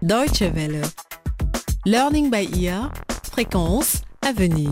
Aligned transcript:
Deutsche 0.00 0.42
Welle. 0.42 0.82
Learning 1.84 2.30
by 2.30 2.48
ear. 2.62 2.92
Fréquence 3.24 4.02
à 4.22 4.32
venir. 4.32 4.70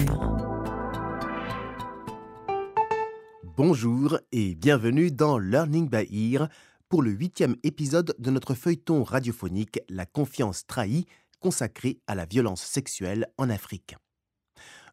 Bonjour 3.57 4.21
et 4.31 4.55
bienvenue 4.55 5.11
dans 5.11 5.39
Learning 5.39 5.89
by 5.89 6.07
Ear 6.13 6.49
pour 6.89 7.03
le 7.03 7.11
huitième 7.11 7.57
épisode 7.65 8.15
de 8.21 8.31
notre 8.31 8.55
feuilleton 8.55 9.03
radiophonique 9.03 9.81
La 9.89 10.07
confiance 10.07 10.65
trahie 10.65 11.07
consacré 11.41 11.99
à 12.07 12.15
la 12.15 12.25
violence 12.25 12.63
sexuelle 12.63 13.27
en 13.37 13.51
Afrique. 13.51 13.97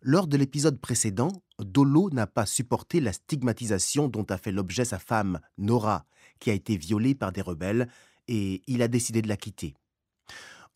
Lors 0.01 0.25
de 0.25 0.37
l'épisode 0.37 0.81
précédent, 0.81 1.31
Dolo 1.59 2.09
n'a 2.09 2.25
pas 2.25 2.47
supporté 2.47 3.01
la 3.01 3.13
stigmatisation 3.13 4.07
dont 4.07 4.25
a 4.31 4.39
fait 4.39 4.51
l'objet 4.51 4.83
sa 4.83 4.97
femme, 4.97 5.39
Nora, 5.59 6.07
qui 6.39 6.49
a 6.49 6.53
été 6.53 6.75
violée 6.75 7.13
par 7.13 7.31
des 7.31 7.41
rebelles, 7.41 7.87
et 8.27 8.63
il 8.65 8.81
a 8.81 8.87
décidé 8.87 9.21
de 9.21 9.27
la 9.27 9.37
quitter. 9.37 9.75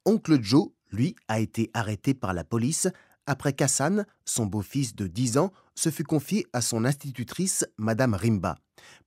Oncle 0.07 0.41
Joe, 0.41 0.69
lui, 0.93 1.17
a 1.27 1.41
été 1.41 1.69
arrêté 1.73 2.13
par 2.13 2.33
la 2.33 2.45
police 2.45 2.87
après 3.25 3.51
qu'Hassan, 3.51 4.05
son 4.23 4.45
beau-fils 4.45 4.95
de 4.95 5.05
10 5.05 5.37
ans, 5.37 5.51
se 5.75 5.89
fut 5.89 6.05
confié 6.05 6.47
à 6.53 6.61
son 6.61 6.85
institutrice, 6.85 7.65
Madame 7.77 8.13
Rimba. 8.13 8.55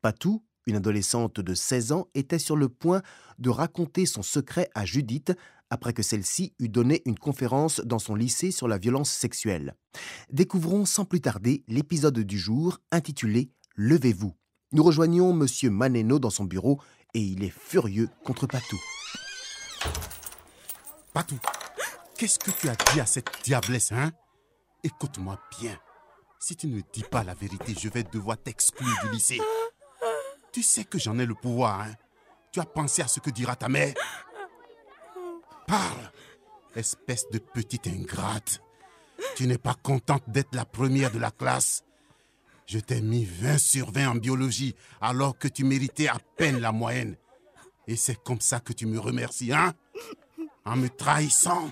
Patou, 0.02 0.44
une 0.66 0.76
adolescente 0.76 1.40
de 1.40 1.54
16 1.54 1.92
ans, 1.92 2.08
était 2.14 2.38
sur 2.38 2.54
le 2.54 2.68
point 2.68 3.00
de 3.38 3.48
raconter 3.48 4.04
son 4.04 4.20
secret 4.20 4.68
à 4.74 4.84
Judith 4.84 5.32
après 5.70 5.94
que 5.94 6.02
celle-ci 6.02 6.52
eut 6.58 6.68
donné 6.68 7.00
une 7.06 7.18
conférence 7.18 7.80
dans 7.80 7.98
son 7.98 8.14
lycée 8.14 8.50
sur 8.50 8.68
la 8.68 8.76
violence 8.76 9.10
sexuelle. 9.10 9.74
Découvrons 10.30 10.84
sans 10.84 11.06
plus 11.06 11.22
tarder 11.22 11.64
l'épisode 11.66 12.18
du 12.18 12.38
jour 12.38 12.78
intitulé 12.92 13.50
Levez-vous. 13.74 14.34
Nous 14.72 14.82
rejoignons 14.82 15.30
M. 15.30 15.70
Maneno 15.70 16.18
dans 16.18 16.28
son 16.28 16.44
bureau 16.44 16.78
et 17.14 17.20
il 17.20 17.42
est 17.42 17.54
furieux 17.56 18.10
contre 18.22 18.46
Patou. 18.46 18.76
Patou, 21.12 21.38
qu'est-ce 22.16 22.38
que 22.38 22.50
tu 22.52 22.68
as 22.68 22.76
dit 22.76 23.00
à 23.00 23.06
cette 23.06 23.42
diablesse, 23.42 23.92
hein? 23.92 24.12
Écoute-moi 24.84 25.38
bien. 25.58 25.76
Si 26.38 26.56
tu 26.56 26.68
ne 26.68 26.80
dis 26.92 27.02
pas 27.02 27.24
la 27.24 27.34
vérité, 27.34 27.74
je 27.78 27.88
vais 27.88 28.04
devoir 28.04 28.38
t'exclure 28.38 28.94
du 29.02 29.10
lycée. 29.10 29.40
Tu 30.52 30.62
sais 30.62 30.84
que 30.84 30.98
j'en 30.98 31.18
ai 31.18 31.26
le 31.26 31.34
pouvoir, 31.34 31.80
hein? 31.80 31.94
Tu 32.52 32.60
as 32.60 32.64
pensé 32.64 33.02
à 33.02 33.08
ce 33.08 33.20
que 33.20 33.30
dira 33.30 33.56
ta 33.56 33.68
mère? 33.68 33.94
Parle, 35.66 36.10
espèce 36.74 37.28
de 37.30 37.38
petite 37.38 37.86
ingrate. 37.86 38.60
Tu 39.36 39.46
n'es 39.46 39.58
pas 39.58 39.74
contente 39.74 40.24
d'être 40.28 40.54
la 40.54 40.64
première 40.64 41.10
de 41.10 41.18
la 41.18 41.30
classe 41.30 41.84
Je 42.66 42.78
t'ai 42.78 43.00
mis 43.00 43.24
20 43.24 43.58
sur 43.58 43.92
20 43.92 44.10
en 44.10 44.14
biologie 44.14 44.74
alors 45.00 45.36
que 45.38 45.48
tu 45.48 45.64
méritais 45.64 46.08
à 46.08 46.18
peine 46.36 46.60
la 46.60 46.72
moyenne. 46.72 47.16
Et 47.86 47.96
c'est 47.96 48.22
comme 48.22 48.40
ça 48.40 48.60
que 48.60 48.72
tu 48.72 48.86
me 48.86 48.98
remercies, 48.98 49.52
hein? 49.52 49.74
En 50.70 50.76
me 50.76 50.88
trahissant 50.88 51.68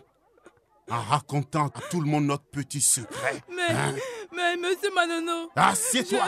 En 0.91 1.00
racontant 1.02 1.66
à 1.68 1.80
tout 1.88 2.00
le 2.00 2.06
monde 2.06 2.24
notre 2.24 2.46
petit 2.46 2.80
secret. 2.80 3.41
Mais, 3.48 3.70
hein? 3.70 3.94
mais, 4.32 4.56
monsieur 4.56 4.92
Manono. 4.92 5.52
Assieds-toi 5.54 6.24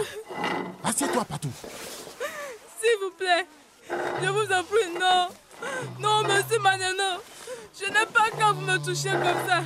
Assieds-toi, 0.84 1.24
Patou 1.24 1.50
S'il 2.80 2.96
vous 3.02 3.10
plaît, 3.18 3.46
je 3.90 4.28
vous 4.28 4.52
en 4.52 4.62
prie, 4.62 4.88
non 5.00 5.28
Non, 5.98 6.22
monsieur 6.22 6.60
Manono 6.60 7.20
je 7.78 7.86
n'aime 7.86 8.08
pas 8.08 8.26
quand 8.38 8.54
vous 8.54 8.62
me 8.62 8.78
touchez 8.78 9.10
comme 9.10 9.48
ça. 9.48 9.62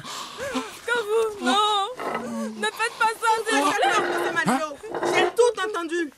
Quand 0.86 1.00
vous... 1.02 1.44
Non 1.44 1.88
Ne 2.56 2.66
faites 2.66 2.98
pas 2.98 3.12
ça, 3.20 3.28
c'est 3.48 3.62
monsieur 4.02 4.32
Manilo, 4.32 4.77
j'ai 5.12 5.30
tout 5.34 5.69
entendu. 5.69 6.12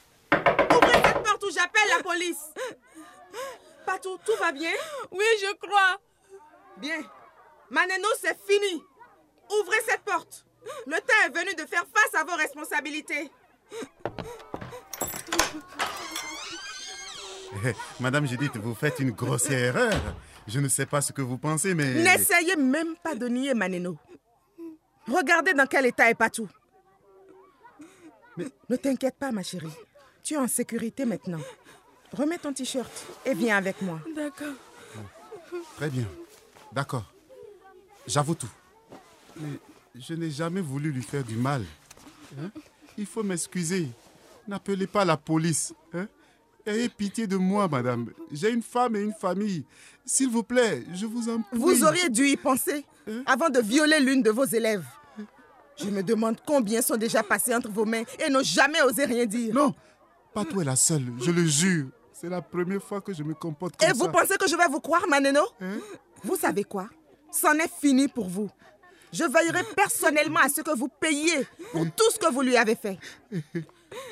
Ouvrez 0.75 1.03
cette 1.05 1.23
porte 1.23 1.45
ou 1.45 1.51
j'appelle 1.51 1.89
la 1.97 2.03
police. 2.03 2.43
Patou, 3.87 4.19
tout 4.27 4.37
va 4.41 4.53
bien? 4.53 4.73
Oui, 5.13 5.25
je 5.41 5.55
crois. 5.55 5.99
Bien. 6.79 7.01
Maneno, 7.71 8.09
c'est 8.21 8.39
fini. 8.47 8.83
Ouvrez 9.51 9.79
cette 9.87 10.03
porte. 10.03 10.45
Le 10.87 10.97
temps 10.97 11.27
est 11.27 11.31
venu 11.31 11.55
de 11.55 11.67
faire 11.67 11.85
face 11.95 12.15
à 12.21 12.25
vos 12.25 12.37
responsabilités. 12.37 13.31
Madame 18.01 18.27
Judith, 18.27 18.57
vous 18.57 18.75
faites 18.75 18.99
une 19.01 19.13
grossière 19.13 19.77
erreur. 19.77 20.01
Je 20.47 20.61
ne 20.61 20.69
sais 20.69 20.87
pas 20.87 21.01
ce 21.01 21.13
que 21.13 21.23
vous 21.23 21.39
pensez, 21.39 21.75
mais... 21.75 21.95
N'essayez 21.95 22.57
même 22.57 22.97
pas 23.03 23.15
de 23.15 23.27
nier 23.29 23.55
Maneno. 23.55 23.97
Regardez 25.09 25.55
dans 25.55 25.67
quel 25.67 25.87
état 25.87 26.11
est 26.11 26.15
Patou. 26.15 26.49
Mais... 28.37 28.47
Ne 28.69 28.77
t'inquiète 28.77 29.17
pas, 29.17 29.33
ma 29.33 29.43
chérie. 29.43 29.73
Tu 30.23 30.35
es 30.35 30.37
en 30.37 30.49
sécurité 30.49 31.05
maintenant. 31.05 31.41
Remets 32.13 32.39
ton 32.39 32.53
t-shirt 32.53 32.93
et 33.25 33.35
viens 33.35 33.57
avec 33.57 33.81
moi. 33.83 34.01
D'accord. 34.15 34.55
Très 35.77 35.91
bien. 35.91 36.05
D'accord. 36.77 37.11
J'avoue 38.07 38.35
tout. 38.35 38.51
Mais 39.41 39.59
je 39.95 40.13
n'ai 40.13 40.31
jamais 40.31 40.61
voulu 40.61 40.93
lui 40.93 41.03
faire 41.03 41.25
du 41.25 41.35
mal. 41.35 41.65
Hein? 42.39 42.51
Il 42.99 43.07
faut 43.07 43.23
m'excuser. 43.23 43.89
N'appelez 44.47 44.87
pas 44.87 45.03
la 45.07 45.17
police. 45.17 45.73
Hein? 45.95 46.07
Ayez 46.67 46.91
pitié 46.91 47.27
de 47.27 47.37
moi, 47.37 47.67
madame. 47.67 48.11
J'ai 48.31 48.51
une 48.51 48.63
femme 48.63 48.95
et 48.95 49.01
une 49.01 49.15
famille. 49.15 49.65
S'il 50.05 50.29
vous 50.29 50.43
plaît, 50.43 50.85
je 50.93 51.07
vous 51.07 51.31
en 51.31 51.41
prie. 51.41 51.59
Vous 51.59 51.83
auriez 51.83 52.11
dû 52.11 52.27
y 52.27 52.37
penser 52.37 52.85
hein? 53.09 53.23
avant 53.25 53.49
de 53.49 53.61
violer 53.61 53.99
l'une 53.99 54.23
de 54.23 54.31
vos 54.31 54.45
élèves. 54.45 54.85
Je 55.79 55.87
me 55.87 56.03
demande 56.03 56.37
combien 56.47 56.83
sont 56.83 56.97
déjà 56.99 57.23
passés 57.23 57.55
entre 57.55 57.71
vos 57.71 57.87
mains 57.87 58.05
et 58.19 58.29
n'ont 58.29 58.43
jamais 58.43 58.83
osé 58.83 59.07
rien 59.07 59.25
dire. 59.25 59.55
Non, 59.55 59.75
pas 60.35 60.45
toi 60.45 60.63
la 60.63 60.77
seule, 60.77 61.07
je 61.23 61.31
le 61.31 61.47
jure. 61.47 61.87
C'est 62.13 62.29
la 62.29 62.43
première 62.43 62.83
fois 62.83 63.01
que 63.01 63.13
je 63.13 63.23
me 63.23 63.35
comporte 63.35 63.77
comme 63.77 63.89
et 63.89 63.93
ça. 63.93 63.97
Et 63.97 63.99
vous 63.99 64.11
pensez 64.11 64.37
que 64.37 64.49
je 64.49 64.57
vais 64.57 64.69
vous 64.69 64.81
croire, 64.81 65.07
Maneno 65.09 65.43
hein? 65.61 65.79
Vous 66.27 66.37
savez 66.37 66.65
quoi? 66.65 66.89
C'en 67.31 67.55
est 67.55 67.71
fini 67.81 68.09
pour 68.09 68.29
vous. 68.29 68.51
Je 69.13 69.23
veillerai 69.23 69.63
personnellement 69.77 70.41
à 70.41 70.49
ce 70.49 70.61
que 70.61 70.77
vous 70.77 70.89
payiez 70.89 71.47
pour 71.71 71.87
tout 71.97 72.11
ce 72.11 72.19
que 72.19 72.33
vous 72.33 72.43
lui 72.43 72.57
avez 72.57 72.75
fait. 72.75 72.99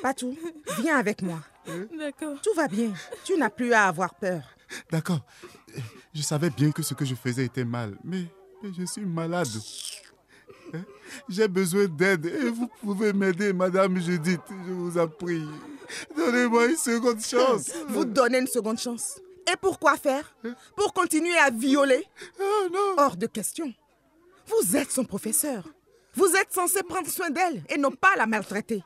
Patou, 0.01 0.37
viens 0.79 0.97
avec 0.97 1.23
moi. 1.23 1.41
D'accord. 1.99 2.41
Tout 2.41 2.55
va 2.55 2.69
bien. 2.69 2.93
Tu 3.25 3.37
n'as 3.37 3.51
plus 3.51 3.73
à 3.73 3.89
avoir 3.89 4.15
peur. 4.15 4.43
D'accord. 4.93 5.27
Je 6.15 6.23
savais 6.23 6.51
bien 6.51 6.71
que 6.71 6.83
ce 6.83 6.95
que 6.95 7.05
je 7.05 7.17
faisais 7.17 7.47
était 7.47 7.65
mal, 7.65 7.99
mais, 8.05 8.27
mais 8.63 8.71
je 8.79 8.85
suis 8.85 9.05
malade. 9.05 9.49
J'ai 11.29 11.49
besoin 11.49 11.87
d'aide 11.87 12.27
et 12.27 12.49
vous 12.51 12.69
pouvez 12.81 13.13
m'aider, 13.13 13.53
Madame 13.53 14.01
Judith. 14.01 14.41
Je 14.49 14.73
vous 14.73 14.97
en 14.97 15.09
prie. 15.09 15.47
Donnez-moi 16.17 16.67
une 16.67 16.77
seconde 16.77 17.21
chance. 17.21 17.71
Vous 17.89 18.05
donnez 18.05 18.39
une 18.39 18.47
seconde 18.47 18.79
chance. 18.79 19.21
Et 19.53 19.56
pourquoi 19.60 19.97
faire? 19.97 20.34
Pour 20.77 20.93
continuer 20.93 21.37
à 21.38 21.50
violer? 21.50 22.05
Oh 22.41 22.69
non 22.72 22.94
Hors 22.97 23.16
de 23.16 23.27
question. 23.27 23.72
Vous 24.47 24.77
êtes 24.77 24.91
son 24.91 25.05
professeur. 25.05 25.65
Vous 26.15 26.34
êtes 26.37 26.53
censé 26.53 26.82
prendre 26.82 27.09
soin 27.09 27.31
d'elle 27.31 27.62
et 27.69 27.77
non 27.78 27.91
pas 27.91 28.15
la 28.16 28.27
maltraiter. 28.27 28.82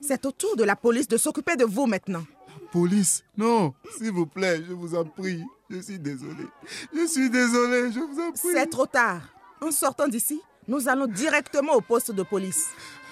C'est 0.00 0.26
au 0.26 0.32
tour 0.32 0.56
de 0.56 0.64
la 0.64 0.76
police 0.76 1.08
de 1.08 1.16
s'occuper 1.16 1.56
de 1.56 1.64
vous 1.64 1.86
maintenant. 1.86 2.24
Police 2.72 3.22
Non, 3.36 3.74
s'il 3.96 4.12
vous 4.12 4.26
plaît, 4.26 4.62
je 4.66 4.72
vous 4.72 4.94
en 4.94 5.04
prie. 5.04 5.42
Je 5.70 5.80
suis 5.80 5.98
désolé. 5.98 6.46
Je 6.92 7.06
suis 7.06 7.30
désolé, 7.30 7.92
je 7.92 8.00
vous 8.00 8.20
en 8.20 8.32
prie. 8.32 8.40
C'est 8.52 8.66
trop 8.66 8.86
tard. 8.86 9.22
En 9.60 9.70
sortant 9.70 10.08
d'ici, 10.08 10.40
nous 10.68 10.88
allons 10.88 11.06
directement 11.06 11.74
au 11.74 11.80
poste 11.80 12.10
de 12.12 12.22
police. 12.22 12.68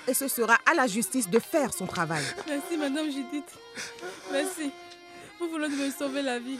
Et 0.08 0.14
ce 0.14 0.28
sera 0.28 0.58
à 0.70 0.74
la 0.74 0.86
justice 0.86 1.28
de 1.28 1.38
faire 1.38 1.72
son 1.72 1.86
travail. 1.86 2.24
Merci, 2.48 2.76
Madame 2.76 3.06
Judith. 3.06 3.44
Merci. 4.32 4.72
Vous 5.40 5.48
voulez 5.48 5.90
sauver 5.90 6.20
la 6.20 6.38
vie. 6.38 6.58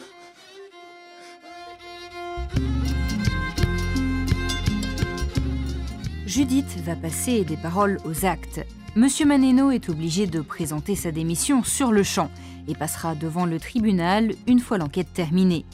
Judith 6.26 6.78
va 6.86 6.96
passer 6.96 7.44
des 7.44 7.58
paroles 7.58 7.98
aux 8.06 8.24
actes. 8.24 8.64
Monsieur 8.96 9.26
Maneno 9.26 9.70
est 9.70 9.90
obligé 9.90 10.26
de 10.26 10.40
présenter 10.40 10.94
sa 10.94 11.12
démission 11.12 11.62
sur 11.62 11.92
le 11.92 12.02
champ 12.02 12.30
et 12.68 12.74
passera 12.74 13.14
devant 13.14 13.44
le 13.44 13.60
tribunal 13.60 14.32
une 14.46 14.60
fois 14.60 14.78
l'enquête 14.78 15.12
terminée. 15.12 15.66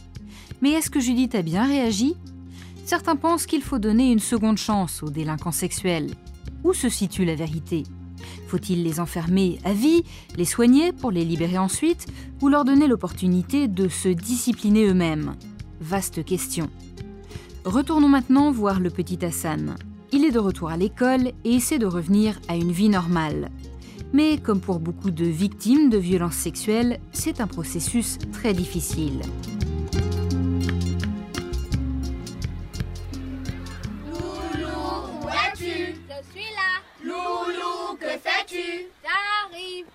Mais 0.60 0.72
est-ce 0.72 0.90
que 0.90 0.98
Judith 0.98 1.36
a 1.36 1.42
bien 1.42 1.64
réagi? 1.64 2.16
Certains 2.84 3.14
pensent 3.14 3.46
qu'il 3.46 3.62
faut 3.62 3.78
donner 3.78 4.10
une 4.10 4.18
seconde 4.18 4.58
chance 4.58 5.04
aux 5.04 5.10
délinquants 5.10 5.52
sexuels. 5.52 6.10
Où 6.64 6.72
se 6.72 6.88
situe 6.88 7.24
la 7.24 7.36
vérité? 7.36 7.84
Faut-il 8.46 8.82
les 8.82 9.00
enfermer 9.00 9.58
à 9.64 9.72
vie, 9.72 10.02
les 10.36 10.44
soigner 10.44 10.92
pour 10.92 11.10
les 11.10 11.24
libérer 11.24 11.58
ensuite, 11.58 12.06
ou 12.40 12.48
leur 12.48 12.64
donner 12.64 12.86
l'opportunité 12.86 13.68
de 13.68 13.88
se 13.88 14.08
discipliner 14.08 14.86
eux-mêmes? 14.86 15.34
Vaste 15.80 16.24
question. 16.24 16.70
Retournons 17.64 18.08
maintenant 18.08 18.52
voir 18.52 18.78
le 18.80 18.90
petit 18.90 19.24
Hassan. 19.24 19.74
Il 20.12 20.24
est 20.24 20.30
de 20.30 20.38
retour 20.38 20.70
à 20.70 20.76
l'école 20.76 21.32
et 21.44 21.54
essaie 21.54 21.78
de 21.78 21.86
revenir 21.86 22.38
à 22.48 22.56
une 22.56 22.70
vie 22.70 22.88
normale. 22.88 23.50
Mais 24.12 24.38
comme 24.38 24.60
pour 24.60 24.78
beaucoup 24.78 25.10
de 25.10 25.24
victimes 25.24 25.90
de 25.90 25.98
violences 25.98 26.36
sexuelles, 26.36 27.00
c'est 27.12 27.40
un 27.40 27.48
processus 27.48 28.18
très 28.32 28.54
difficile. 28.54 29.20
Que 38.56 38.62
fais-tu 38.62 38.88
J'arrive. 39.02 39.86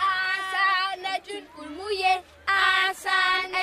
Ah, 0.00 0.36
ça 0.52 0.96
n'est 1.00 1.38
une 1.38 1.46
poule 1.46 1.70
mouillée. 1.70 2.20
Ah, 2.46 2.92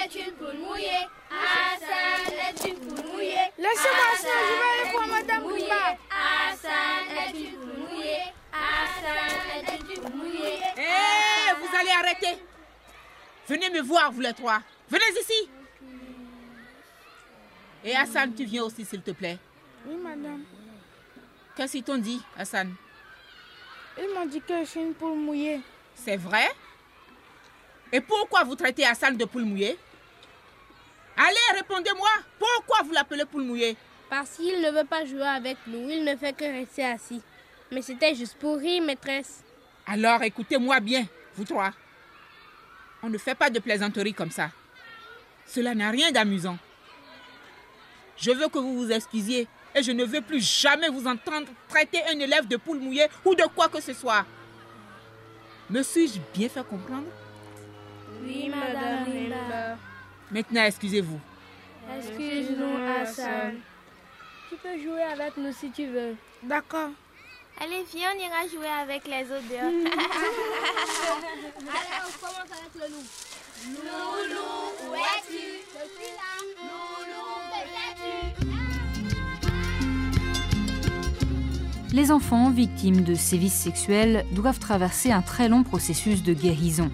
est 0.04 0.16
une 0.16 0.32
poule 0.34 0.58
mouillée. 0.58 1.08
Hassan 1.30 2.34
est 2.34 2.68
une 2.68 2.80
poule 2.80 3.06
mouillée. 3.12 3.52
Laissez-moi 3.58 4.16
ça, 4.18 4.28
je 4.48 4.54
vais 4.54 4.70
aller 4.82 4.92
voir 4.92 5.08
Madame. 5.08 5.44
Bouba. 5.44 5.98
Hassan 6.10 7.04
est 7.18 7.40
une 7.40 7.56
poule 7.58 7.78
mouillée. 7.90 8.34
Hassan 8.52 9.64
est 9.66 9.96
une 9.96 10.02
poule 10.02 10.16
mouillée. 10.16 10.60
Hé, 10.78 11.54
vous 11.60 11.76
allez 11.80 11.92
arrêter. 11.92 12.44
Venez 13.48 13.70
me 13.70 13.82
voir, 13.82 14.12
vous 14.12 14.22
les 14.22 14.34
trois. 14.34 14.62
Venez 14.90 15.20
ici. 15.20 15.50
Et 17.84 17.96
Hassan, 17.96 18.34
tu 18.34 18.46
viens 18.46 18.64
aussi, 18.64 18.86
s'il 18.86 19.02
te 19.02 19.12
plaît. 19.12 19.38
Oui, 19.86 19.96
madame. 19.96 20.44
Qu'est-ce 21.56 21.74
qu'ils 21.74 21.84
t'ont 21.84 21.98
dit, 21.98 22.22
Hassan? 22.38 22.74
Ils 23.98 24.14
m'ont 24.14 24.26
dit 24.26 24.42
que 24.42 24.60
je 24.60 24.66
suis 24.66 24.80
une 24.80 24.94
poule 24.94 25.18
mouillée. 25.18 25.62
C'est 25.96 26.18
vrai? 26.18 26.50
Et 27.92 28.00
pourquoi 28.00 28.44
vous 28.44 28.56
traitez 28.56 28.86
Hassan 28.86 29.18
de 29.18 29.26
poule 29.26 29.44
mouillée? 29.44 29.78
Allez, 31.18 31.58
répondez-moi. 31.60 32.10
Pourquoi 32.40 32.84
vous 32.84 32.94
l'appelez 32.94 33.26
poule 33.26 33.44
mouillée? 33.44 33.76
Parce 34.10 34.38
qu'il 34.38 34.62
ne 34.62 34.72
veut 34.72 34.86
pas 34.86 35.06
jouer 35.06 35.28
avec 35.28 35.58
nous, 35.68 35.90
il 35.90 36.04
ne 36.04 36.16
fait 36.16 36.34
que 36.34 36.44
rester 36.44 36.86
assis. 36.86 37.22
Mais 37.72 37.82
c'était 37.82 38.16
juste 38.16 38.36
pour 38.38 38.58
rire, 38.58 38.84
maîtresse. 38.84 39.44
Alors 39.86 40.22
écoutez-moi 40.24 40.80
bien, 40.80 41.06
vous 41.36 41.46
trois. 41.46 41.72
On 43.04 43.10
ne 43.10 43.18
fait 43.18 43.36
pas 43.36 43.50
de 43.50 43.60
plaisanteries 43.60 44.14
comme 44.14 44.32
ça. 44.32 44.52
Cela 45.46 45.74
n'a 45.74 45.90
rien 45.90 46.12
d'amusant. 46.12 46.58
Je 48.22 48.32
veux 48.32 48.48
que 48.50 48.60
vous 48.60 48.78
vous 48.78 48.92
excusiez 48.92 49.48
et 49.74 49.82
je 49.82 49.92
ne 49.92 50.06
veux 50.06 50.22
plus 50.22 50.42
jamais 50.42 50.90
vous 50.90 51.08
entendre 51.08 51.48
traiter 51.68 52.04
un 52.08 52.20
élève 52.20 52.48
de 52.48 52.56
poule 52.56 52.78
mouillée 52.80 53.08
ou 53.26 53.34
de 53.34 53.44
quoi 53.56 53.68
que 53.68 53.82
ce 53.82 53.94
soit. 53.94 54.26
Me 55.70 55.82
suis-je 55.82 56.20
bien 56.34 56.48
fait 56.48 56.64
comprendre? 56.64 57.08
Oui, 58.24 58.50
madame 58.50 59.06
Rimba. 59.06 59.78
Maintenant, 60.30 60.64
excusez-vous. 60.66 61.20
Excuse-nous, 61.98 62.78
Hassan. 63.02 63.56
Tu 64.50 64.56
peux 64.58 64.78
jouer 64.78 65.02
avec 65.02 65.36
nous 65.38 65.52
si 65.52 65.72
tu 65.72 65.88
veux. 65.88 66.16
D'accord. 66.44 66.92
Allez, 67.60 67.84
viens, 67.92 68.10
on 68.16 68.20
ira 68.20 68.48
jouer 68.48 68.68
avec 68.68 69.08
les 69.08 69.24
autres 69.24 69.48
dehors. 69.50 69.62
Allez, 69.64 71.48
on 71.48 72.20
commence 72.20 72.52
avec 72.52 72.74
le 72.76 72.88
loup. 72.94 73.08
Loulou, 73.68 74.90
où 74.90 74.96
es-tu? 74.96 75.44
Je 75.74 75.84
suis 75.90 76.12
là. 76.16 76.31
Les 81.94 82.10
enfants 82.10 82.50
victimes 82.52 83.02
de 83.02 83.16
sévices 83.16 83.54
sexuels 83.54 84.26
doivent 84.34 84.60
traverser 84.60 85.12
un 85.12 85.22
très 85.22 85.50
long 85.50 85.64
processus 85.64 86.24
de 86.24 86.34
guérison. 86.34 86.90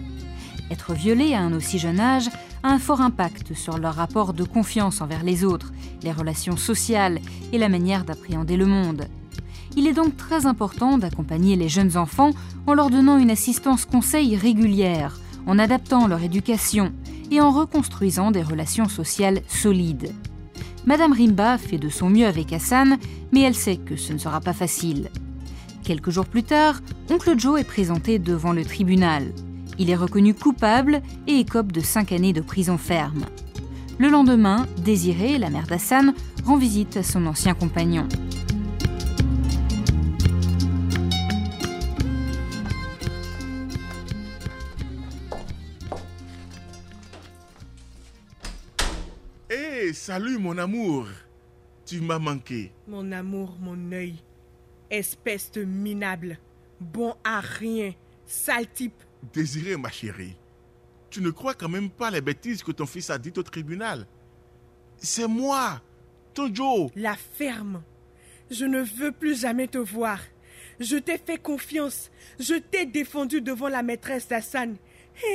Être 0.72 0.94
violés 0.94 1.36
à 1.36 1.42
un 1.42 1.54
aussi 1.54 1.78
jeune 1.78 2.00
âge 2.00 2.30
a 2.64 2.70
un 2.70 2.80
fort 2.80 3.02
impact 3.02 3.54
sur 3.54 3.78
leur 3.78 3.94
rapport 3.94 4.34
de 4.34 4.44
confiance 4.44 5.00
envers 5.00 5.24
les 5.24 5.44
autres, 5.44 5.72
les 6.02 6.12
relations 6.12 6.58
sociales 6.58 7.20
et 7.54 7.60
la 7.60 7.70
manière 7.70 8.06
d'appréhender 8.06 8.58
le 8.58 8.66
monde. 8.66 9.06
Il 9.76 9.86
est 9.86 9.94
donc 9.94 10.18
très 10.18 10.48
important 10.48 10.98
d'accompagner 10.98 11.56
les 11.56 11.70
jeunes 11.70 11.96
enfants 11.96 12.32
en 12.66 12.74
leur 12.74 12.90
donnant 12.90 13.20
une 13.20 13.30
assistance 13.30 13.86
conseil 13.86 14.36
régulière, 14.36 15.20
en 15.46 15.60
adaptant 15.60 16.08
leur 16.08 16.24
éducation 16.24 16.92
et 17.30 17.40
en 17.40 17.52
reconstruisant 17.52 18.32
des 18.32 18.42
relations 18.42 18.90
sociales 18.90 19.42
solides. 19.48 20.12
Madame 20.88 21.12
Rimba 21.12 21.58
fait 21.58 21.78
de 21.78 21.90
son 21.90 22.10
mieux 22.10 22.26
avec 22.26 22.54
Hassan, 22.54 22.98
mais 23.34 23.42
elle 23.42 23.56
sait 23.56 23.76
que 23.76 23.98
ce 23.98 24.14
ne 24.14 24.18
sera 24.18 24.40
pas 24.40 24.54
facile. 24.54 25.10
Quelques 25.84 26.12
jours 26.12 26.26
plus 26.26 26.44
tard, 26.44 26.80
Oncle 27.10 27.38
Joe 27.38 27.60
est 27.60 27.66
présenté 27.66 28.20
devant 28.20 28.54
le 28.54 28.64
tribunal. 28.64 29.34
Il 29.80 29.90
est 29.90 29.98
reconnu 29.98 30.34
coupable 30.34 31.02
et 31.28 31.40
écope 31.40 31.74
de 31.74 31.82
cinq 31.82 32.14
années 32.14 32.32
de 32.32 32.40
prison 32.40 32.78
ferme. 32.78 33.26
Le 33.98 34.08
lendemain, 34.08 34.66
Désirée, 34.78 35.38
la 35.38 35.50
mère 35.50 35.68
d'Hassan, 35.68 36.14
rend 36.46 36.56
visite 36.56 36.96
à 36.96 37.04
son 37.04 37.26
ancien 37.26 37.54
compagnon. 37.54 38.08
Salut 50.08 50.38
mon 50.38 50.58
amour. 50.58 51.06
Tu 51.86 52.00
m'as 52.00 52.18
manqué. 52.18 52.72
Mon 52.88 53.12
amour, 53.12 53.58
mon 53.60 53.92
œil. 53.92 54.16
Espèce 54.90 55.52
de 55.52 55.66
minable. 55.66 56.40
Bon 56.80 57.14
à 57.26 57.42
rien. 57.42 57.94
Sale 58.26 58.72
type. 58.72 59.04
Désiré, 59.34 59.76
ma 59.76 59.90
chérie. 59.90 60.38
Tu 61.10 61.20
ne 61.20 61.30
crois 61.30 61.56
quand 61.56 61.68
même 61.68 61.90
pas 61.90 62.10
les 62.10 62.22
bêtises 62.22 62.64
que 62.64 62.72
ton 62.72 62.86
fils 62.86 63.10
a 63.10 63.18
dites 63.18 63.38
au 63.38 63.44
tribunal? 63.44 64.08
C'est 64.96 65.28
moi, 65.28 65.82
ton 66.34 66.56
Joe. 66.56 66.90
La 66.96 67.18
ferme. 67.18 67.84
Je 68.50 68.64
ne 68.64 68.82
veux 68.82 69.12
plus 69.12 69.42
jamais 69.42 69.68
te 69.68 69.78
voir. 69.78 70.22
Je 70.80 70.96
t'ai 70.96 71.18
fait 71.18 71.38
confiance. 71.38 72.12
Je 72.40 72.54
t'ai 72.54 72.86
défendu 72.86 73.42
devant 73.42 73.68
la 73.68 73.84
maîtresse 73.84 74.30
d'Hassan. 74.30 74.78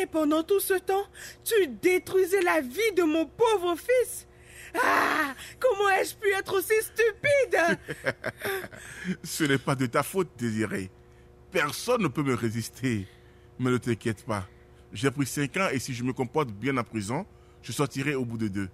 Et 0.01 0.07
pendant 0.07 0.43
tout 0.43 0.61
ce 0.61 0.79
temps, 0.79 1.05
tu 1.45 1.67
détruisais 1.83 2.41
la 2.41 2.63
vie 2.63 2.95
de 2.97 3.03
mon 3.03 3.27
pauvre 3.27 3.77
fils. 3.77 4.27
Ah 4.83 5.35
Comment 5.59 5.89
ai-je 5.91 6.15
pu 6.17 6.29
être 6.33 6.55
aussi 6.59 6.75
stupide? 6.83 7.79
Ce 9.25 9.45
n'est 9.45 9.59
pas 9.59 9.75
de 9.75 9.87
ta 9.87 10.03
faute, 10.03 10.31
Désiré. 10.39 10.91
Personne 11.51 12.03
ne 12.03 12.09
peut 12.09 12.23
me 12.23 12.35
résister. 12.35 13.07
Mais 13.59 13.71
ne 13.71 13.79
t'inquiète 13.79 14.25
pas. 14.25 14.47
J'ai 14.93 15.11
pris 15.11 15.27
5 15.27 15.57
ans 15.59 15.69
et 15.73 15.79
si 15.79 15.95
je 15.95 16.03
me 16.05 16.13
comporte 16.13 16.51
bien 16.51 16.77
en 16.77 16.85
prison, 16.85 17.27
je 17.63 17.73
sortirai 17.73 18.15
au 18.15 18.25
bout 18.25 18.39
de 18.39 18.49
deux. 18.49 18.69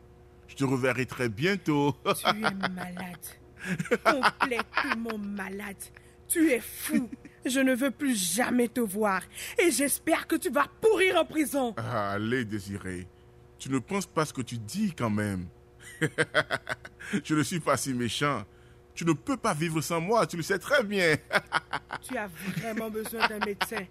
Je 0.48 0.54
te 0.54 0.64
reverrai 0.64 1.06
très 1.06 1.28
bientôt. 1.28 1.94
Tu 2.16 2.26
es 2.28 2.32
malade. 2.32 3.26
Complètement 4.04 5.18
malade. 5.18 5.76
Tu 6.28 6.50
es 6.52 6.60
fou. 6.60 7.08
Je 7.44 7.60
ne 7.60 7.74
veux 7.74 7.90
plus 7.90 8.14
jamais 8.34 8.68
te 8.68 8.80
voir. 8.80 9.22
Et 9.58 9.70
j'espère 9.70 10.26
que 10.26 10.36
tu 10.36 10.50
vas 10.50 10.66
pourrir 10.80 11.16
en 11.16 11.24
prison. 11.24 11.74
Ah, 11.76 12.12
Allez, 12.12 12.44
Désiré. 12.44 13.06
Tu 13.58 13.70
ne 13.70 13.78
penses 13.78 14.06
pas 14.06 14.24
ce 14.24 14.32
que 14.32 14.42
tu 14.42 14.58
dis 14.58 14.92
quand 14.96 15.10
même. 15.10 15.46
je 17.24 17.34
ne 17.34 17.42
suis 17.42 17.60
pas 17.60 17.76
si 17.76 17.94
méchant. 17.94 18.44
Tu 18.94 19.04
ne 19.04 19.12
peux 19.12 19.36
pas 19.36 19.54
vivre 19.54 19.80
sans 19.80 20.00
moi, 20.00 20.26
tu 20.26 20.36
le 20.36 20.42
sais 20.42 20.58
très 20.58 20.82
bien. 20.82 21.16
Tu 22.08 22.16
as 22.16 22.28
vraiment 22.56 22.90
besoin 22.90 23.26
d'un 23.28 23.44
médecin. 23.44 23.84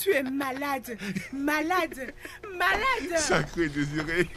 Tu 0.00 0.10
es 0.10 0.22
malade. 0.22 0.96
Malade. 1.32 2.14
Malade. 2.56 3.18
Sacré 3.18 3.68
Désiré. 3.68 4.28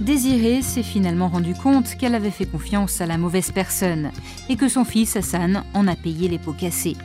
Désirée 0.00 0.62
s'est 0.62 0.82
finalement 0.82 1.28
rendu 1.28 1.54
compte 1.54 1.94
qu'elle 1.96 2.14
avait 2.14 2.30
fait 2.30 2.46
confiance 2.46 3.02
à 3.02 3.06
la 3.06 3.18
mauvaise 3.18 3.52
personne 3.52 4.10
et 4.48 4.56
que 4.56 4.68
son 4.68 4.84
fils 4.84 5.16
Hassan 5.16 5.64
en 5.74 5.86
a 5.86 5.96
payé 5.96 6.28
les 6.28 6.38
pots 6.38 6.54
cassés. 6.54 6.96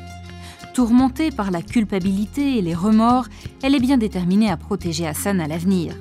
Tourmentée 0.74 1.30
par 1.30 1.51
la 1.51 1.62
culpabilité 1.62 2.58
et 2.58 2.62
les 2.63 2.74
remords, 2.74 3.27
elle 3.62 3.75
est 3.75 3.80
bien 3.80 3.98
déterminée 3.98 4.50
à 4.50 4.58
protéger 4.58 5.06
Hassan 5.06 5.39
à 5.39 5.48
l'avenir. 5.48 5.94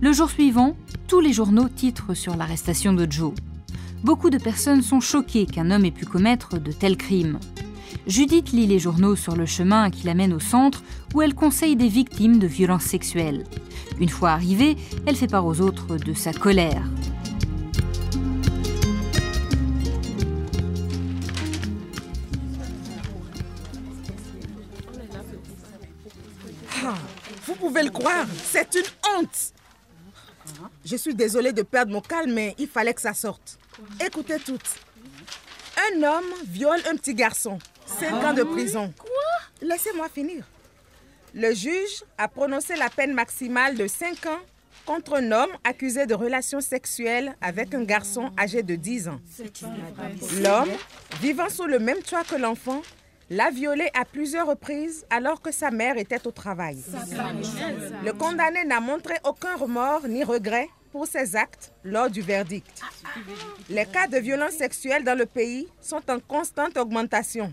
Le 0.00 0.14
jour 0.14 0.30
suivant, 0.30 0.74
tous 1.06 1.20
les 1.20 1.34
journaux 1.34 1.68
titrent 1.68 2.16
sur 2.16 2.34
l'arrestation 2.34 2.94
de 2.94 3.06
Joe. 3.10 3.34
Beaucoup 4.02 4.30
de 4.30 4.38
personnes 4.38 4.80
sont 4.80 5.00
choquées 5.00 5.44
qu'un 5.44 5.70
homme 5.70 5.84
ait 5.84 5.90
pu 5.90 6.06
commettre 6.06 6.58
de 6.58 6.72
tels 6.72 6.96
crimes. 6.96 7.38
Judith 8.06 8.52
lit 8.52 8.66
les 8.66 8.78
journaux 8.78 9.16
sur 9.16 9.36
le 9.36 9.44
chemin 9.44 9.90
qui 9.90 10.06
l'amène 10.06 10.32
au 10.32 10.40
centre 10.40 10.82
où 11.14 11.20
elle 11.20 11.34
conseille 11.34 11.76
des 11.76 11.88
victimes 11.88 12.38
de 12.38 12.46
violences 12.46 12.84
sexuelles. 12.84 13.44
Une 14.00 14.08
fois 14.08 14.30
arrivée, 14.30 14.78
elle 15.04 15.16
fait 15.16 15.26
part 15.26 15.44
aux 15.44 15.60
autres 15.60 15.98
de 15.98 16.14
sa 16.14 16.32
colère. 16.32 16.82
Pouvez 27.80 27.84
le 27.84 27.90
croire, 27.90 28.26
c'est 28.44 28.74
une 28.74 29.16
honte. 29.16 29.52
Je 30.84 30.96
suis 30.96 31.14
désolée 31.14 31.52
de 31.52 31.62
perdre 31.62 31.92
mon 31.92 32.00
calme, 32.00 32.32
mais 32.32 32.54
il 32.58 32.68
fallait 32.68 32.94
que 32.94 33.00
ça 33.00 33.14
sorte. 33.14 33.58
Écoutez 34.04 34.38
toutes. 34.38 34.76
Un 35.92 36.02
homme 36.02 36.32
viole 36.46 36.80
un 36.90 36.96
petit 36.96 37.14
garçon. 37.14 37.58
Cinq 37.86 38.12
ans 38.24 38.34
de 38.34 38.42
prison. 38.42 38.92
Quoi 38.98 39.08
Laissez-moi 39.62 40.08
finir. 40.08 40.44
Le 41.34 41.54
juge 41.54 42.04
a 42.18 42.28
prononcé 42.28 42.76
la 42.76 42.90
peine 42.90 43.14
maximale 43.14 43.76
de 43.76 43.86
5 43.86 44.26
ans 44.26 44.40
contre 44.84 45.14
un 45.14 45.30
homme 45.30 45.50
accusé 45.62 46.06
de 46.06 46.14
relations 46.14 46.60
sexuelles 46.60 47.36
avec 47.40 47.72
un 47.74 47.84
garçon 47.84 48.32
âgé 48.38 48.64
de 48.64 48.74
10 48.74 49.08
ans. 49.08 49.20
L'homme, 50.42 50.70
vivant 51.20 51.48
sous 51.48 51.66
le 51.66 51.78
même 51.78 52.02
toit 52.02 52.24
que 52.24 52.34
l'enfant, 52.34 52.82
l'a 53.30 53.50
violé 53.50 53.88
à 53.94 54.04
plusieurs 54.04 54.48
reprises 54.48 55.06
alors 55.08 55.40
que 55.40 55.52
sa 55.52 55.70
mère 55.70 55.96
était 55.96 56.26
au 56.26 56.32
travail. 56.32 56.82
Le 58.04 58.12
condamné 58.12 58.64
n'a 58.64 58.80
montré 58.80 59.14
aucun 59.24 59.56
remords 59.56 60.06
ni 60.08 60.24
regret 60.24 60.68
pour 60.90 61.06
ses 61.06 61.36
actes 61.36 61.72
lors 61.84 62.10
du 62.10 62.20
verdict. 62.20 62.82
Les 63.68 63.86
cas 63.86 64.08
de 64.08 64.18
violences 64.18 64.54
sexuelles 64.54 65.04
dans 65.04 65.16
le 65.16 65.26
pays 65.26 65.68
sont 65.80 66.02
en 66.10 66.18
constante 66.18 66.76
augmentation. 66.76 67.52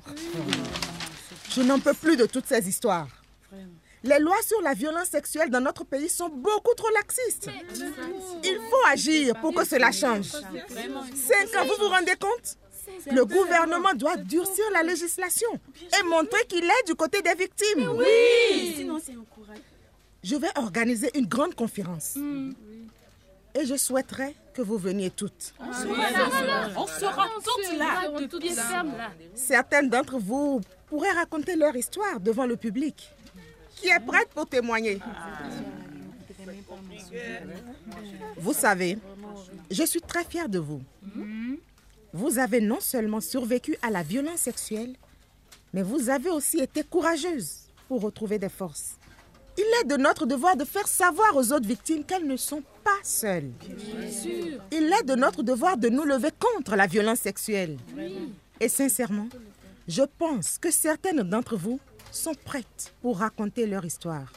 Je 1.51 1.61
n'en 1.61 1.79
peux 1.79 1.93
plus 1.93 2.17
de 2.17 2.25
toutes 2.25 2.47
ces 2.47 2.67
histoires. 2.67 3.07
Les 4.03 4.19
lois 4.19 4.41
sur 4.45 4.61
la 4.61 4.73
violence 4.73 5.09
sexuelle 5.09 5.49
dans 5.49 5.61
notre 5.61 5.83
pays 5.83 6.09
sont 6.09 6.29
beaucoup 6.29 6.73
trop 6.75 6.89
laxistes. 6.93 7.49
Il 8.43 8.59
faut 8.69 8.91
agir 8.91 9.35
pour 9.41 9.53
que 9.53 9.65
cela 9.65 9.91
change. 9.91 10.31
Cinq 10.31 11.55
ans, 11.59 11.65
vous 11.65 11.83
vous 11.83 11.89
rendez 11.89 12.15
compte? 12.19 12.57
Le 13.11 13.25
gouvernement 13.25 13.93
doit 13.95 14.17
durcir 14.17 14.65
la 14.73 14.83
législation 14.83 15.49
et 15.81 16.03
montrer 16.03 16.45
qu'il 16.47 16.63
est 16.63 16.87
du 16.87 16.95
côté 16.95 17.21
des 17.21 17.33
victimes. 17.33 17.89
Oui. 17.95 18.73
Sinon, 18.77 18.99
c'est 19.03 19.13
Je 20.23 20.35
vais 20.35 20.49
organiser 20.55 21.09
une 21.17 21.25
grande 21.25 21.55
conférence. 21.55 22.17
Et 23.55 23.65
je 23.65 23.75
souhaiterais 23.75 24.35
que 24.53 24.61
vous 24.61 24.77
veniez 24.77 25.09
toutes. 25.09 25.53
On 25.59 25.73
sera 26.87 27.27
toutes 27.43 27.77
là. 27.77 28.11
Certaines 29.35 29.89
d'entre 29.89 30.19
vous 30.19 30.61
pourraient 30.87 31.11
raconter 31.11 31.55
leur 31.55 31.75
histoire 31.75 32.19
devant 32.19 32.45
le 32.45 32.55
public. 32.55 33.09
Qui 33.75 33.89
est 33.89 33.99
prête 34.05 34.29
pour 34.29 34.47
témoigner? 34.47 34.99
Vous 38.37 38.53
savez, 38.53 38.97
je 39.71 39.83
suis 39.83 40.01
très 40.01 40.23
fière 40.23 40.49
de 40.49 40.59
vous. 40.59 40.81
Vous 42.17 42.39
avez 42.39 42.61
non 42.61 42.79
seulement 42.79 43.21
survécu 43.21 43.77
à 43.83 43.91
la 43.91 44.01
violence 44.01 44.39
sexuelle, 44.39 44.95
mais 45.71 45.83
vous 45.83 46.09
avez 46.09 46.31
aussi 46.31 46.57
été 46.57 46.81
courageuse 46.83 47.69
pour 47.87 48.01
retrouver 48.01 48.39
des 48.39 48.49
forces. 48.49 48.95
Il 49.55 49.65
est 49.79 49.87
de 49.87 49.97
notre 49.97 50.25
devoir 50.25 50.57
de 50.57 50.65
faire 50.65 50.87
savoir 50.87 51.35
aux 51.35 51.53
autres 51.53 51.67
victimes 51.67 52.03
qu'elles 52.03 52.25
ne 52.25 52.35
sont 52.35 52.63
pas 52.83 52.99
seules. 53.03 53.51
Il 54.71 54.91
est 54.99 55.03
de 55.05 55.13
notre 55.13 55.43
devoir 55.43 55.77
de 55.77 55.89
nous 55.89 56.05
lever 56.05 56.31
contre 56.39 56.75
la 56.75 56.87
violence 56.87 57.19
sexuelle. 57.19 57.77
Et 58.59 58.67
sincèrement, 58.67 59.29
je 59.87 60.01
pense 60.17 60.57
que 60.57 60.71
certaines 60.71 61.21
d'entre 61.21 61.55
vous 61.55 61.79
sont 62.11 62.33
prêtes 62.33 62.95
pour 63.03 63.19
raconter 63.19 63.67
leur 63.67 63.85
histoire. 63.85 64.33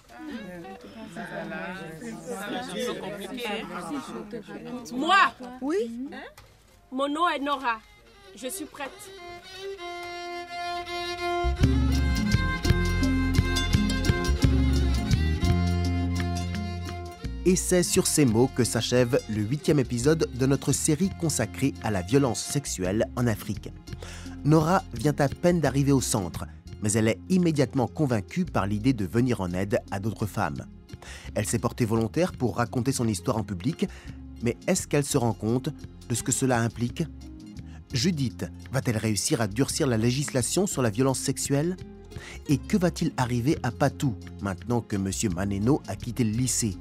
Moi? 4.93 5.17
Oui 5.63 6.11
Mon 6.93 7.09
nom 7.09 7.29
est 7.29 7.39
Nora. 7.39 7.79
Je 8.35 8.49
suis 8.49 8.65
prête. 8.65 8.91
Et 17.47 17.55
c'est 17.55 17.85
sur 17.85 18.09
ces 18.09 18.25
mots 18.25 18.51
que 18.57 18.65
s'achève 18.65 19.21
le 19.29 19.43
huitième 19.43 19.79
épisode 19.79 20.29
de 20.35 20.47
notre 20.47 20.73
série 20.73 21.11
consacrée 21.21 21.75
à 21.85 21.93
la 21.93 22.03
violence 22.03 22.41
sexuelle 22.43 23.07
en 23.15 23.29
Afrique. 23.29 23.71
Nora 24.45 24.83
vient 24.93 25.15
à 25.21 25.29
peine 25.29 25.61
d'arriver 25.61 25.93
au 25.93 26.01
centre, 26.01 26.47
mais 26.83 26.93
elle 26.95 27.07
est 27.07 27.21
immédiatement 27.29 27.87
convaincue 27.87 28.45
par 28.47 28.67
l'idée 28.67 28.95
de 28.95 29.07
venir 29.07 29.41
en 29.41 29.53
aide 29.53 29.79
à 29.93 30.01
d'autres 30.01 30.27
femmes. 30.27 30.67
Elle 31.35 31.47
s'est 31.47 31.59
portée 31.59 31.85
volontaire 31.85 32.33
pour 32.33 32.57
raconter 32.57 32.93
son 32.93 33.07
histoire 33.07 33.37
en 33.37 33.45
public, 33.45 33.87
mais 34.43 34.57
est-ce 34.67 34.87
qu'elle 34.87 35.05
se 35.05 35.19
rend 35.19 35.33
compte 35.33 35.69
de 36.09 36.15
ce 36.15 36.23
que 36.23 36.33
cela 36.33 36.61
implique? 36.61 37.05
Judith 37.93 38.47
va-t-elle 38.73 38.97
réussir 38.97 39.41
à 39.41 39.49
durcir 39.49 39.87
la 39.87 39.97
législation 39.97 40.67
sur 40.67 40.83
la 40.83 40.91
violence 40.91 41.19
sexuelle? 41.19 41.77
Et 42.49 42.59
que 42.59 42.77
va-t-il 42.77 43.13
arriver 43.17 43.59
à 43.63 43.71
Patou 43.71 44.15
maintenant 44.43 44.81
que 44.81 44.97
M. 44.97 45.11
Maneno 45.35 45.83
a 45.89 45.97
quitté 45.97 46.25
le 46.25 46.31
lycée? 46.31 46.77